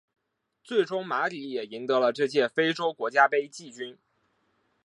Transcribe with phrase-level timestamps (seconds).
[0.63, 3.99] 最终马里也赢得了这届非洲国家杯季军。